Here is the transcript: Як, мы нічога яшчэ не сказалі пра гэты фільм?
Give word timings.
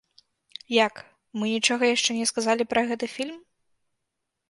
Як, 0.87 0.95
мы 1.41 1.45
нічога 1.55 1.83
яшчэ 1.95 2.11
не 2.23 2.29
сказалі 2.33 2.63
пра 2.75 2.81
гэты 2.91 3.15
фільм? 3.19 3.37